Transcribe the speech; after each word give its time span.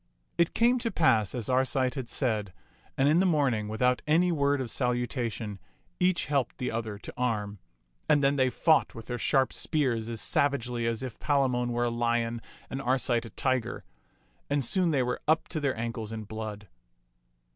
It 0.35 0.55
came 0.55 0.79
to 0.79 0.89
pass 0.89 1.35
as 1.35 1.47
Arcite 1.47 1.93
had 1.93 2.09
said, 2.09 2.53
and 2.97 3.07
in 3.07 3.19
the 3.19 3.25
morn 3.27 3.53
ing, 3.53 3.67
without 3.67 4.01
any 4.07 4.31
word 4.31 4.59
of 4.59 4.71
salutation, 4.71 5.59
each 5.99 6.25
helped 6.25 6.57
the 6.57 6.71
other 6.71 6.97
to 6.97 7.13
arm; 7.15 7.59
and 8.09 8.23
then 8.23 8.35
they 8.35 8.49
fought 8.49 8.95
with 8.95 9.05
their 9.05 9.19
sharp 9.19 9.53
spears 9.53 10.09
as 10.09 10.19
savagely 10.19 10.87
as 10.87 11.03
if 11.03 11.19
Palamon 11.19 11.69
were 11.71 11.83
a 11.85 11.91
lion 11.91 12.41
and 12.67 12.81
Arcite 12.81 13.25
a 13.27 13.29
tiger; 13.29 13.83
and 14.49 14.65
soon 14.65 14.89
they 14.89 15.03
were 15.03 15.21
up 15.27 15.47
to 15.49 15.59
their 15.59 15.77
ankles 15.77 16.11
in 16.11 16.23
blood. 16.23 16.67